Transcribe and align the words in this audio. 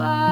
fly. 0.00 0.29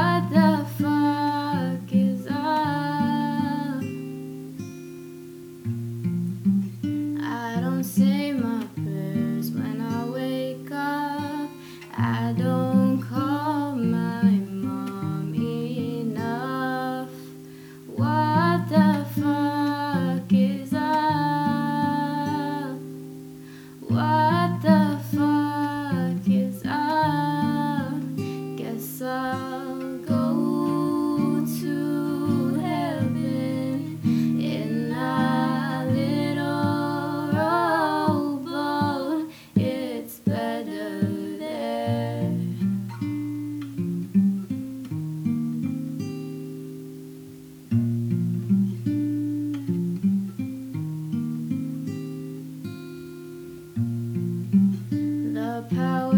power 55.74 56.15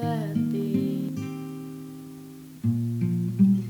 that 0.00 0.34
be. 0.52 1.10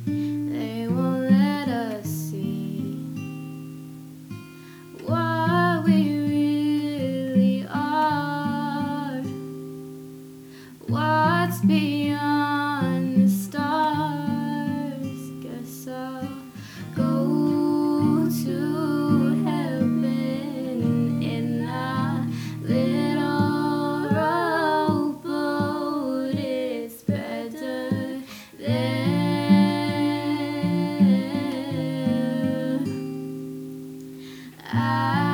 They 0.04 0.88
won't 0.88 1.30
let 1.30 1.68
us 1.68 2.06
see 2.06 2.98
what 5.06 5.84
we 5.84 6.18
really 6.18 7.66
are. 7.72 9.22
What's 10.86 11.60
being 11.60 11.95
I 34.72 35.25